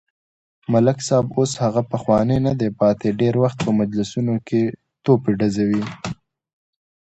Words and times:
ملک 0.71 0.97
صاحب 1.07 1.27
اوس 1.37 1.51
هغه 1.63 1.81
پخوانی 1.91 2.37
ندی 2.47 2.69
پاتې، 2.79 3.07
ډېری 3.19 3.39
وخت 3.45 3.57
په 3.65 3.71
مجلسونو 3.79 4.35
کې 4.47 4.61
توپې 5.03 5.31
ډزوي. 5.39 5.83